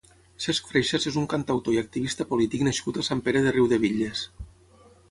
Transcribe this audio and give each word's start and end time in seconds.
Cesk 0.45 0.71
Freixas 0.71 1.05
és 1.11 1.19
un 1.23 1.27
cantautor 1.35 1.77
i 1.77 1.79
activista 1.83 2.29
polític 2.33 2.67
nascut 2.71 2.99
a 2.99 3.07
Sant 3.11 3.25
Pere 3.29 3.47
de 3.47 3.57
Riudebitlles. 3.59 4.27